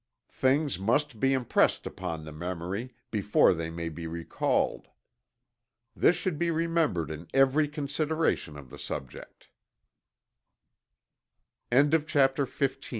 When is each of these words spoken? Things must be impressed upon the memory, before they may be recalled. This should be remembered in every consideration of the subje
Things 0.31 0.79
must 0.79 1.19
be 1.19 1.31
impressed 1.31 1.85
upon 1.85 2.25
the 2.25 2.31
memory, 2.31 2.95
before 3.11 3.53
they 3.53 3.69
may 3.69 3.87
be 3.87 4.07
recalled. 4.07 4.87
This 5.95 6.15
should 6.15 6.39
be 6.39 6.49
remembered 6.49 7.11
in 7.11 7.27
every 7.35 7.67
consideration 7.67 8.57
of 8.57 8.71
the 8.71 8.77
subje 8.77 9.23